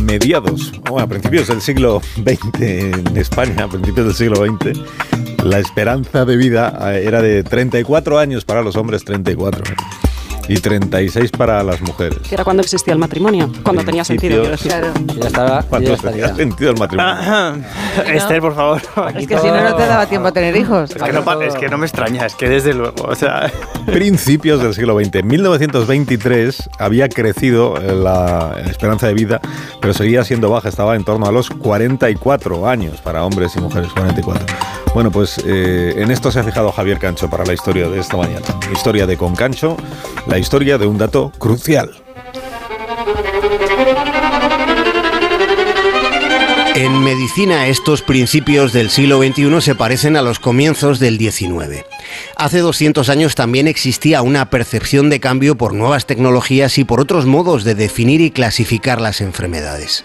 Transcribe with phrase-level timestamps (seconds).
[0.00, 4.78] mediados, o a principios del siglo XX en España, a principios del siglo XX,
[5.44, 9.64] la esperanza de vida eh, era de 34 años para los hombres, 34
[10.48, 12.18] y 36 para las mujeres.
[12.28, 14.44] Que era cuando existía el matrimonio, cuando tenía sentido.
[14.62, 14.88] Claro.
[15.16, 15.62] Ya estaba.
[15.62, 17.64] ¿Cuánto tenía sentido el matrimonio?
[18.06, 18.82] Esther, por favor.
[19.16, 20.90] Es que si no, no te daba tiempo a tener hijos.
[20.90, 23.50] Es que, no, es que no me extraña, es que desde luego, o sea...
[23.86, 25.16] Principios del siglo XX.
[25.16, 29.40] En 1923 había crecido la esperanza de vida,
[29.80, 33.90] pero seguía siendo baja, estaba en torno a los 44 años para hombres y mujeres,
[33.92, 34.46] 44.
[34.94, 38.16] Bueno, pues eh, en esto se ha fijado Javier Cancho para la historia de esta
[38.18, 38.44] mañana.
[38.72, 39.76] Historia de Con Cancho,
[40.26, 41.90] la historia de un dato crucial.
[46.74, 51.84] En medicina estos principios del siglo XXI se parecen a los comienzos del XIX.
[52.36, 57.24] Hace 200 años también existía una percepción de cambio por nuevas tecnologías y por otros
[57.24, 60.04] modos de definir y clasificar las enfermedades.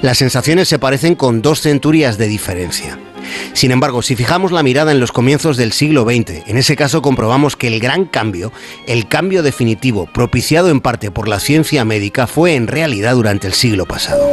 [0.00, 2.98] Las sensaciones se parecen con dos centurias de diferencia.
[3.52, 7.02] Sin embargo, si fijamos la mirada en los comienzos del siglo XX, en ese caso
[7.02, 8.52] comprobamos que el gran cambio,
[8.86, 13.54] el cambio definitivo, propiciado en parte por la ciencia médica, fue en realidad durante el
[13.54, 14.26] siglo pasado.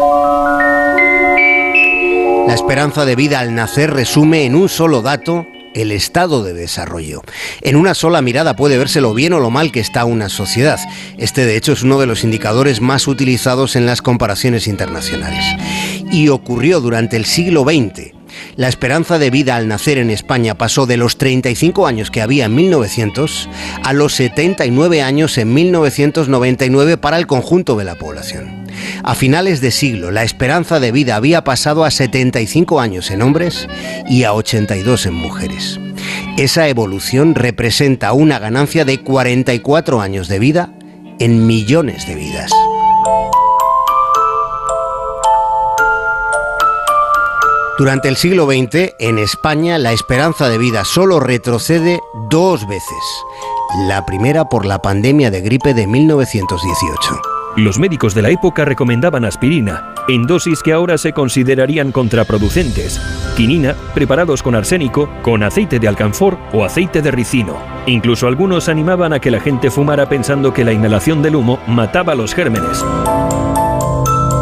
[2.48, 7.22] La esperanza de vida al nacer resume en un solo dato el estado de desarrollo.
[7.62, 10.80] En una sola mirada puede verse lo bien o lo mal que está una sociedad.
[11.18, 15.44] Este de hecho es uno de los indicadores más utilizados en las comparaciones internacionales.
[16.12, 18.23] Y ocurrió durante el siglo XX
[18.56, 22.46] la esperanza de vida al nacer en España pasó de los 35 años que había
[22.46, 23.50] en 1900
[23.84, 28.66] a los 79 años en 1999 para el conjunto de la población.
[29.04, 33.68] A finales de siglo, la esperanza de vida había pasado a 75 años en hombres
[34.10, 35.80] y a 82 en mujeres.
[36.38, 40.74] Esa evolución representa una ganancia de 44 años de vida
[41.20, 42.52] en millones de vidas.
[47.76, 53.24] Durante el siglo XX, en España, la esperanza de vida solo retrocede dos veces.
[53.88, 57.22] La primera por la pandemia de gripe de 1918.
[57.56, 63.02] Los médicos de la época recomendaban aspirina, en dosis que ahora se considerarían contraproducentes,
[63.36, 67.58] quinina, preparados con arsénico, con aceite de alcanfor o aceite de ricino.
[67.88, 72.14] Incluso algunos animaban a que la gente fumara pensando que la inhalación del humo mataba
[72.14, 72.86] los gérmenes.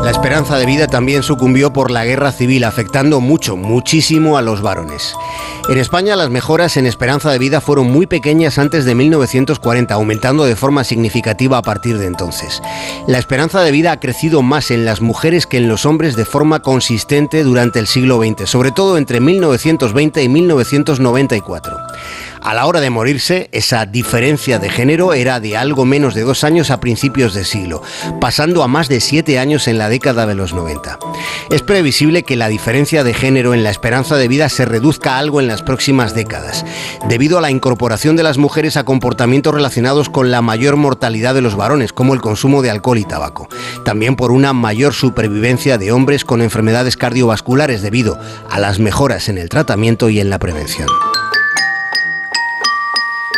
[0.04, 4.64] La esperanza de vida también sucumbió por la guerra civil, afectando mucho, muchísimo a los
[4.64, 5.14] varones.
[5.70, 10.46] En España las mejoras en esperanza de vida fueron muy pequeñas antes de 1940, aumentando
[10.46, 12.64] de forma significativa a partir de entonces.
[13.08, 16.26] La esperanza de vida ha crecido más en las mujeres que en los hombres de
[16.26, 21.78] forma consistente durante el siglo XX, sobre todo entre 1920 y 1994.
[22.44, 26.44] A la hora de morirse, esa diferencia de género era de algo menos de dos
[26.44, 27.84] años a principios de siglo,
[28.20, 30.98] pasando a más de siete años en la década de los 90.
[31.52, 35.40] Es previsible que la diferencia de género en la esperanza de vida se reduzca algo
[35.40, 36.66] en las próximas décadas,
[37.08, 41.42] debido a la incorporación de las mujeres a comportamientos relacionados con la mayor mortalidad de
[41.42, 43.50] los varones, como el consumo de alcohol y tabaco.
[43.86, 48.20] También por una mayor supervivencia de hombres con enfermedades cardiovasculares debido
[48.50, 50.88] a las mejoras en el tratamiento y en la prevención.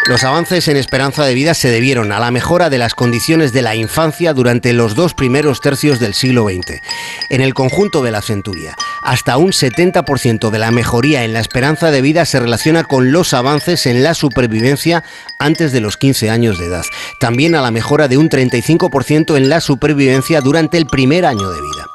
[0.06, 3.62] Los avances en esperanza de vida se debieron a la mejora de las condiciones de
[3.62, 6.82] la infancia durante los dos primeros tercios del siglo XX.
[7.30, 11.90] En el conjunto de la centuria, hasta un 70% de la mejoría en la esperanza
[11.90, 15.06] de vida se relaciona con los avances en la supervivencia
[15.40, 16.84] antes de los 15 años de edad.
[17.22, 21.62] También a la mejora de un 35% en la supervivencia durante el primer año de
[21.62, 21.93] vida.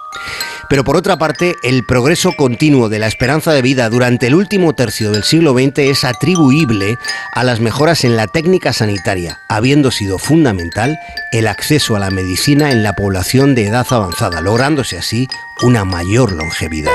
[0.69, 4.75] Pero por otra parte, el progreso continuo de la esperanza de vida durante el último
[4.75, 6.99] tercio del siglo XX es atribuible
[7.33, 10.99] a las mejoras en la técnica sanitaria, habiendo sido fundamental
[11.33, 15.27] el acceso a la medicina en la población de edad avanzada, lográndose así
[15.63, 16.93] una mayor longevidad.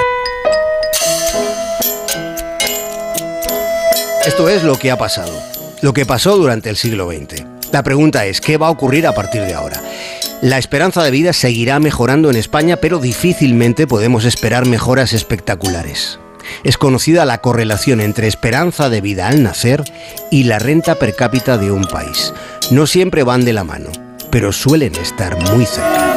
[4.25, 5.33] Esto es lo que ha pasado,
[5.81, 7.43] lo que pasó durante el siglo XX.
[7.73, 9.81] La pregunta es, ¿qué va a ocurrir a partir de ahora?
[10.43, 16.19] La esperanza de vida seguirá mejorando en España, pero difícilmente podemos esperar mejoras espectaculares.
[16.65, 19.85] Es conocida la correlación entre esperanza de vida al nacer
[20.31, 22.33] y la renta per cápita de un país.
[22.71, 23.89] No siempre van de la mano,
[24.31, 26.12] pero suelen estar muy cerca.